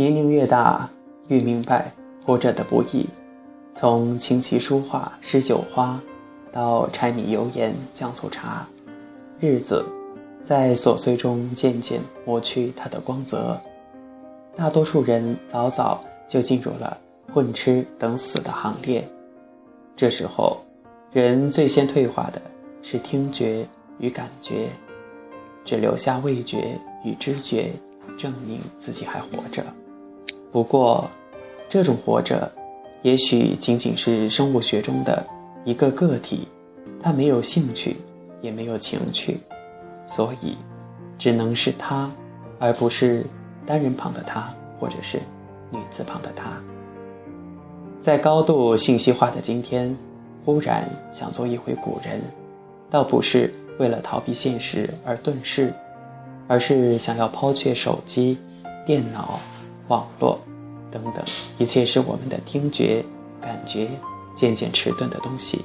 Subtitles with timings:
[0.00, 0.88] 年龄越大，
[1.28, 1.92] 越明白
[2.24, 3.06] 活着的不易。
[3.74, 6.00] 从琴棋书画诗酒花，
[6.50, 8.66] 到柴米油盐酱醋茶，
[9.38, 9.84] 日子
[10.42, 13.60] 在琐碎中渐渐磨去它的光泽。
[14.56, 16.96] 大多数人早早就进入了
[17.30, 19.06] 混吃等死的行列。
[19.94, 20.62] 这时候，
[21.12, 22.40] 人最先退化的
[22.80, 24.70] 是听觉与感觉，
[25.62, 27.70] 只留下味觉与知觉，
[28.16, 29.62] 证明自己还活着。
[30.52, 31.08] 不过，
[31.68, 32.50] 这种活着，
[33.02, 35.24] 也许仅仅是生物学中的
[35.64, 36.48] 一个个体，
[37.00, 37.96] 他没有兴趣，
[38.42, 39.38] 也没有情趣，
[40.04, 40.56] 所以，
[41.16, 42.10] 只能是他，
[42.58, 43.24] 而不是
[43.64, 45.20] 单人旁的他，或者是
[45.70, 46.50] 女字旁的他。
[48.00, 49.96] 在高度信息化的今天，
[50.44, 52.20] 忽然想做一回古人，
[52.90, 55.72] 倒不是为了逃避现实而遁世，
[56.48, 58.36] 而是想要抛却手机、
[58.84, 59.38] 电脑。
[59.90, 60.38] 网络，
[60.88, 61.14] 等等，
[61.58, 63.04] 一切使我们的听觉、
[63.40, 63.88] 感觉
[64.36, 65.64] 渐渐迟钝的东西，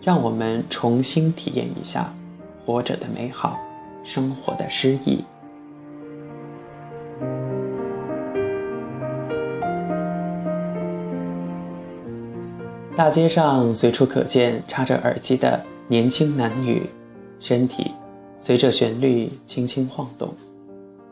[0.00, 2.10] 让我们重新体验一下
[2.64, 3.58] 活着的美好，
[4.02, 5.22] 生活的诗意。
[12.96, 16.82] 大街上随处可见插着耳机的年轻男女，
[17.40, 17.90] 身体
[18.38, 20.32] 随着旋律轻轻晃动，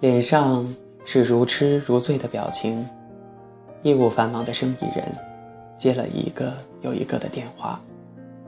[0.00, 0.66] 脸上。
[1.04, 2.84] 是如痴如醉的表情。
[3.82, 5.04] 业务繁忙的生意人，
[5.76, 7.78] 接了一个又一个的电话，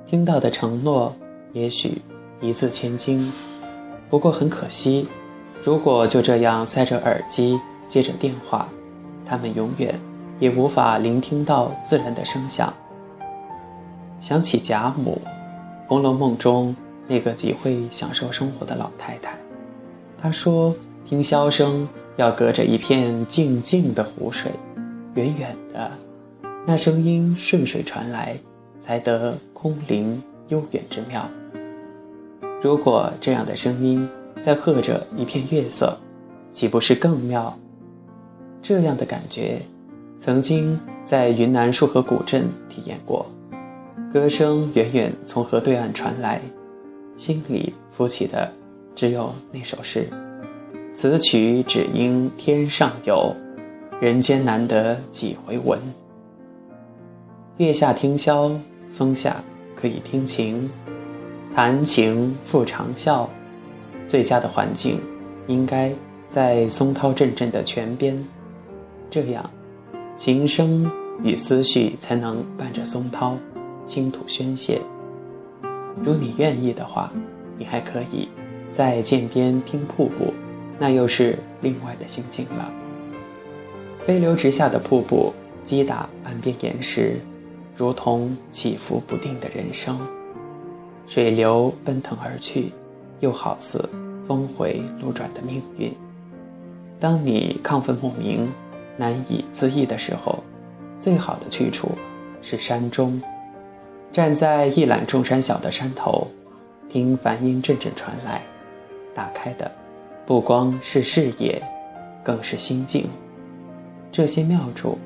[0.06, 1.14] 听到的承诺
[1.52, 2.00] 也许
[2.40, 3.30] 一字千金。
[4.08, 5.06] 不过很可惜，
[5.62, 8.66] 如果就这样塞着耳机接着电话，
[9.26, 9.94] 他们永远
[10.38, 12.72] 也无法聆听到自然的声响。
[14.18, 15.20] 想起贾母，
[15.86, 16.74] 《红楼梦》中
[17.06, 19.36] 那个极会享受生活的老太太，
[20.18, 24.50] 她说：“听箫声。”要隔着一片静静的湖水，
[25.14, 25.90] 远远的，
[26.66, 28.36] 那声音顺水传来，
[28.80, 31.28] 才得空灵悠远之妙。
[32.62, 34.08] 如果这样的声音
[34.42, 35.96] 再和着一片月色，
[36.52, 37.56] 岂不是更妙？
[38.62, 39.60] 这样的感觉，
[40.18, 43.26] 曾经在云南束河古镇体验过。
[44.12, 46.40] 歌声远远从河对岸传来，
[47.16, 48.50] 心里浮起的
[48.94, 50.08] 只有那首诗。
[50.98, 53.30] 此曲只应天上有，
[54.00, 55.78] 人间难得几回闻。
[57.58, 58.56] 月下听箫，
[58.90, 59.36] 松下
[59.74, 60.70] 可以听琴，
[61.54, 63.26] 弹琴复长啸。
[64.08, 64.98] 最佳的环境，
[65.48, 65.92] 应该
[66.28, 68.18] 在松涛阵阵的泉边，
[69.10, 69.50] 这样，
[70.16, 70.90] 琴声
[71.22, 73.36] 与思绪才能伴着松涛，
[73.84, 74.80] 倾吐宣泄。
[76.02, 77.12] 如你愿意的话，
[77.58, 78.26] 你还可以
[78.72, 80.32] 在涧边听瀑布。
[80.78, 82.72] 那又是另外的心境了。
[84.06, 85.32] 飞流直下的瀑布
[85.64, 87.16] 击打岸边岩石，
[87.76, 89.98] 如同起伏不定的人生。
[91.08, 92.72] 水流奔腾而去，
[93.20, 93.88] 又好似
[94.26, 95.92] 峰回路转的命运。
[96.98, 98.52] 当你亢奋莫名、
[98.96, 100.42] 难以自抑的时候，
[100.98, 101.90] 最好的去处
[102.42, 103.20] 是山中，
[104.12, 106.26] 站在一览众山小的山头，
[106.88, 108.42] 听梵音阵阵传来，
[109.14, 109.70] 打开的。
[110.26, 111.62] 不光是视野，
[112.24, 113.08] 更是心境。
[114.10, 114.98] 这些妙处，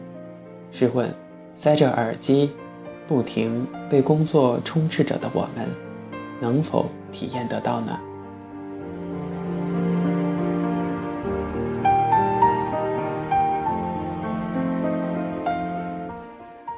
[0.72, 1.14] 试问，
[1.52, 2.50] 塞着耳机，
[3.06, 5.68] 不停被工作充斥着的我们，
[6.40, 8.00] 能否体验得到呢？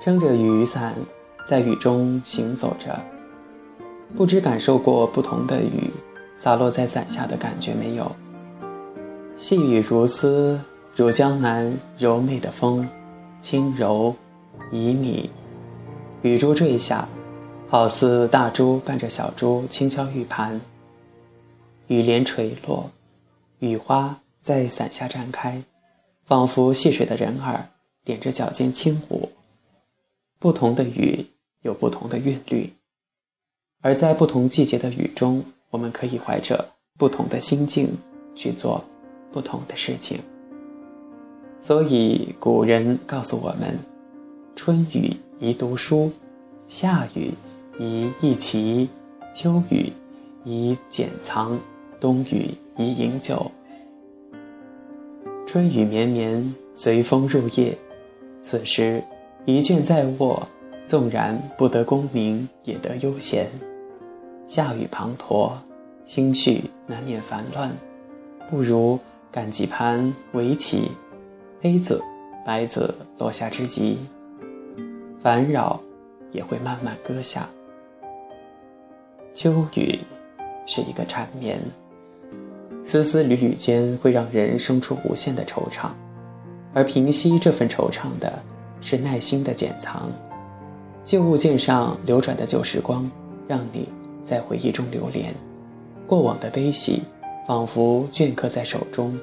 [0.00, 0.92] 撑着雨伞，
[1.48, 2.98] 在雨中行走着，
[4.16, 5.92] 不知感受过不同的雨
[6.34, 8.10] 洒落在伞下的感觉没有？
[9.34, 10.60] 细雨如丝，
[10.94, 12.86] 如江南柔媚的风，
[13.40, 14.14] 轻柔
[14.70, 15.28] 旖旎。
[16.20, 17.08] 雨珠坠下，
[17.68, 20.60] 好似大珠伴着小珠轻敲玉盘。
[21.88, 22.90] 雨帘垂落，
[23.58, 25.62] 雨花在伞下绽开，
[26.26, 27.66] 仿佛戏水的人儿
[28.04, 29.30] 点着脚尖轻舞。
[30.38, 31.26] 不同的雨
[31.62, 32.70] 有不同的韵律，
[33.80, 36.68] 而在不同季节的雨中，我们可以怀着
[36.98, 37.96] 不同的心境
[38.36, 38.84] 去做。
[39.32, 40.18] 不同的事情，
[41.62, 43.78] 所以古人告诉我们：
[44.54, 46.12] 春雨宜读书，
[46.68, 47.32] 夏雨
[47.78, 48.88] 宜弈棋，
[49.34, 49.90] 秋雨
[50.44, 51.58] 宜剪藏，
[51.98, 53.50] 冬雨宜饮酒。
[55.46, 57.76] 春雨绵绵，随风入夜，
[58.42, 59.02] 此时
[59.46, 60.46] 一卷在握，
[60.86, 63.48] 纵然不得功名，也得悠闲。
[64.46, 65.52] 夏雨滂沱，
[66.04, 67.70] 心绪难免烦乱，
[68.50, 68.98] 不如。
[69.32, 70.90] 干几盘围棋，
[71.62, 72.02] 黑子、
[72.44, 73.96] 白子落下之际，
[75.22, 75.80] 烦扰
[76.32, 77.48] 也会慢慢搁下。
[79.34, 79.98] 秋雨
[80.66, 81.58] 是一个缠绵，
[82.84, 85.88] 丝丝缕缕间会让人生出无限的惆怅，
[86.74, 88.30] 而平息这份惆怅的
[88.82, 90.10] 是耐心的剪藏。
[91.06, 93.10] 旧物件上流转的旧时光，
[93.48, 93.88] 让你
[94.22, 95.32] 在回忆中流连，
[96.06, 97.02] 过往的悲喜
[97.46, 99.18] 仿佛镌刻在手中。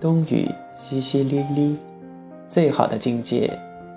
[0.00, 0.48] 冬雨
[0.78, 1.76] 淅淅沥沥，
[2.48, 3.50] 最好的境界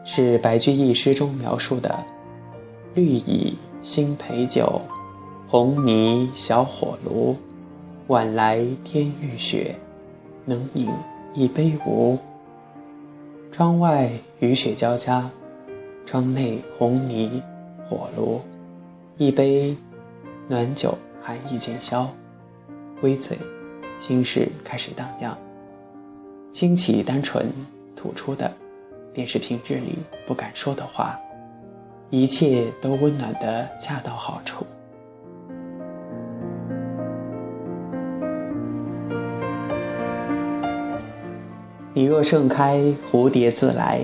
[0.06, 1.96] 是白居易诗中描述的
[2.96, 3.56] “绿蚁”。
[3.84, 4.80] 新醅酒，
[5.50, 7.36] 红泥小火炉，
[8.08, 9.76] 晚来天欲雪，
[10.46, 10.88] 能饮
[11.34, 12.18] 一杯无？
[13.52, 14.10] 窗外
[14.40, 15.30] 雨雪交加，
[16.06, 17.44] 窗内红泥
[17.90, 18.40] 火炉，
[19.18, 19.76] 一杯
[20.48, 22.10] 暖酒，寒意渐消，
[23.04, 23.38] 微醉，
[24.00, 25.38] 心事开始荡漾。
[26.54, 27.46] 清奇单纯，
[27.96, 28.52] 吐出的，
[29.14, 31.20] 便是平日里不敢说的话。
[32.10, 34.66] 一切都温暖的恰到好处。
[41.94, 44.02] 你若盛开，蝴蝶自来。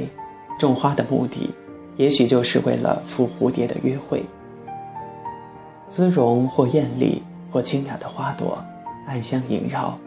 [0.60, 1.50] 种花的目的，
[1.96, 4.22] 也许就是为了赴蝴蝶的约会。
[5.88, 8.62] 姿容或艳丽或清雅的花朵，
[9.10, 9.98] 暗香萦绕，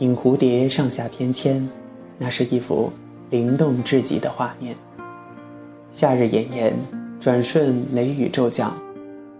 [0.00, 1.66] 引蝴蝶上下翩跹，
[2.18, 2.92] 那是一幅
[3.30, 4.76] 灵动至极的画面。
[5.90, 6.72] 夏日炎炎。
[7.20, 8.78] 转瞬雷雨骤降，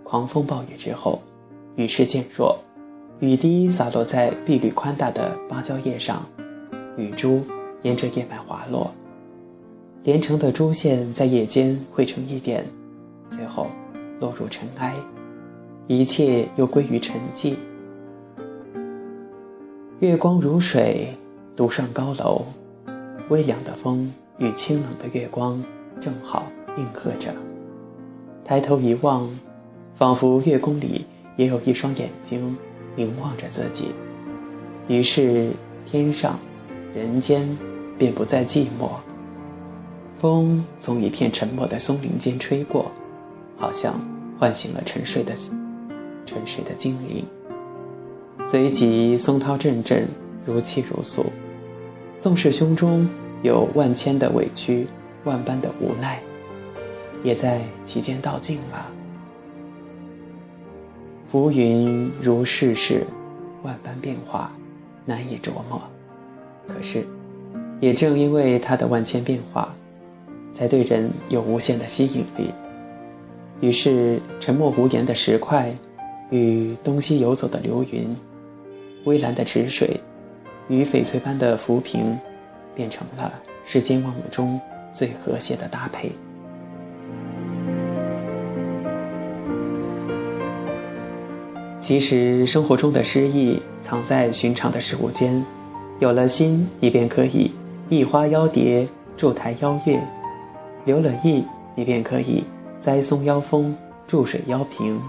[0.03, 1.23] 狂风暴雨之后，
[1.77, 2.59] 雨势渐弱，
[3.21, 6.27] 雨滴洒落在碧绿宽大的芭蕉叶上，
[6.97, 7.41] 雨珠
[7.83, 8.93] 沿着叶脉滑落，
[10.03, 12.67] 连成的珠线在叶间汇成一点，
[13.31, 13.69] 最后
[14.19, 14.93] 落入尘埃，
[15.87, 17.55] 一切又归于沉寂。
[20.01, 21.09] 月光如水，
[21.57, 22.43] 独上高楼，
[23.31, 25.61] 微凉的风与清冷的月光
[26.01, 26.47] 正好
[26.77, 27.35] 应和着。
[28.45, 29.29] 抬头一望，
[29.97, 31.05] 仿佛月宫里
[31.37, 32.57] 也有一双眼睛
[32.95, 33.89] 凝望着自己。
[34.87, 35.51] 于是
[35.85, 36.39] 天上、
[36.95, 37.45] 人间
[37.99, 38.91] 便不再寂寞。
[40.21, 42.93] 风从一片沉默的松林间吹过，
[43.57, 44.01] 好像
[44.39, 45.35] 唤醒了沉睡的
[46.25, 47.25] 沉睡的精灵。
[48.47, 50.07] 随即松涛阵阵，
[50.47, 51.27] 如泣如诉。
[52.19, 53.09] 纵使胸中
[53.43, 54.87] 有万千的委屈，
[55.25, 56.21] 万般的无奈。
[57.25, 58.87] 也在其间道尽了。
[61.31, 63.05] 浮云如世事，
[63.63, 64.53] 万般变化，
[65.05, 65.83] 难以琢磨。
[66.69, 67.05] 可是，
[67.81, 69.75] 也正因为它的万千变化，
[70.55, 72.53] 才对人有无限的吸引力。
[73.61, 75.75] 于是，沉默无言的石块，
[76.31, 78.15] 与东西游走的流云，
[79.05, 79.99] 微蓝的池水，
[80.69, 82.19] 与翡翠般的浮萍，
[82.75, 83.33] 变成了
[83.65, 84.61] 世间万物中
[84.93, 86.11] 最和谐的搭配。
[91.81, 95.43] 其实生活中的诗意藏在寻常的事物间，
[96.01, 97.51] 有了心，你便可以
[97.89, 98.87] 一花邀蝶，
[99.17, 99.99] 筑台邀月；
[100.85, 101.43] 留了意，
[101.75, 102.45] 你便可以
[102.79, 103.75] 栽松邀风，
[104.07, 105.01] 注水邀平，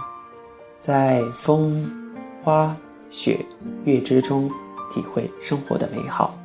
[0.79, 1.89] 在风、
[2.43, 2.75] 花、
[3.12, 3.38] 雪、
[3.83, 4.50] 月之中
[4.93, 6.38] 体会生活的美好，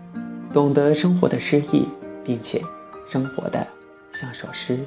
[0.53, 1.87] 懂得生活的诗意，
[2.25, 2.61] 并且
[3.07, 3.67] 生活的
[4.13, 4.79] 像首诗。